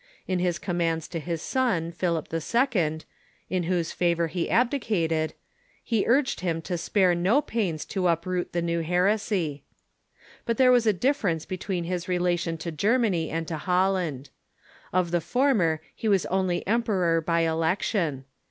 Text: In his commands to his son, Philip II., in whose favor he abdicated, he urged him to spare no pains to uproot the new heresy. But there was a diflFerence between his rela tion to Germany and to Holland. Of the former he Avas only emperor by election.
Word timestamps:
In 0.27 0.39
his 0.39 0.57
commands 0.57 1.07
to 1.09 1.19
his 1.19 1.43
son, 1.43 1.91
Philip 1.91 2.27
II., 2.33 2.97
in 3.51 3.63
whose 3.65 3.91
favor 3.91 4.25
he 4.25 4.49
abdicated, 4.49 5.35
he 5.83 6.07
urged 6.07 6.39
him 6.39 6.59
to 6.63 6.75
spare 6.75 7.13
no 7.13 7.39
pains 7.39 7.85
to 7.85 8.07
uproot 8.07 8.51
the 8.51 8.63
new 8.63 8.79
heresy. 8.81 9.63
But 10.43 10.57
there 10.57 10.71
was 10.71 10.87
a 10.87 10.91
diflFerence 10.95 11.47
between 11.47 11.83
his 11.83 12.07
rela 12.07 12.39
tion 12.39 12.57
to 12.57 12.71
Germany 12.71 13.29
and 13.29 13.47
to 13.47 13.57
Holland. 13.57 14.31
Of 14.91 15.11
the 15.11 15.21
former 15.21 15.81
he 15.93 16.07
Avas 16.07 16.25
only 16.31 16.65
emperor 16.65 17.21
by 17.21 17.41
election. 17.41 18.25